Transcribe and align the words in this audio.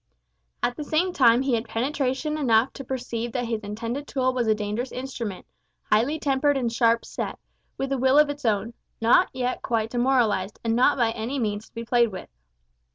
At 0.63 0.77
the 0.77 0.83
same 0.83 1.13
time 1.13 1.43
he 1.43 1.53
had 1.53 1.67
penetration 1.69 2.35
enough 2.35 2.73
to 2.73 2.83
perceive 2.83 3.33
that 3.33 3.45
his 3.45 3.61
intended 3.61 4.07
tool 4.07 4.33
was 4.33 4.47
a 4.47 4.55
dangerous 4.55 4.91
instrument, 4.91 5.45
highly 5.91 6.17
tempered 6.17 6.57
and 6.57 6.73
sharp 6.73 7.05
set, 7.05 7.37
with 7.77 7.91
a 7.91 7.99
will 7.99 8.17
of 8.17 8.27
its 8.31 8.43
own, 8.43 8.73
not 8.99 9.29
yet 9.31 9.61
quite 9.61 9.91
demoralised, 9.91 10.59
and 10.63 10.75
not 10.75 10.97
by 10.97 11.11
any 11.11 11.37
means 11.37 11.67
to 11.69 11.75
be 11.75 11.85
played 11.85 12.11
with. 12.11 12.29